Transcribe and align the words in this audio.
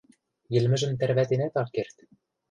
Йӹлмӹжӹм 0.53 0.93
тӓрватенӓт 0.99 1.53
ак 1.61 1.69
керд. 1.75 1.95